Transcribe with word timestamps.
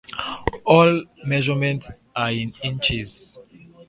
All 0.65 1.03
measurements 1.23 1.91
are 2.15 2.31
in 2.31 2.55
inches. 2.63 3.37